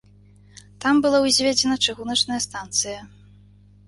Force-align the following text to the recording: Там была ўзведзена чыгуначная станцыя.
Там 0.85 0.95
была 1.05 1.19
ўзведзена 1.25 1.75
чыгуначная 1.85 2.39
станцыя. 2.47 2.99